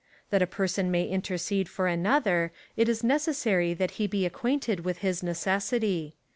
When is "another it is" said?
1.85-3.03